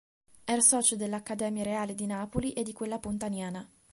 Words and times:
Era 0.45 0.61
socio 0.63 0.95
dell'Accademia 0.97 1.61
reale 1.61 1.93
di 1.93 2.07
Napoli 2.07 2.53
e 2.53 2.63
di 2.63 2.73
quella 2.73 2.97
Pontaniana. 2.97 3.69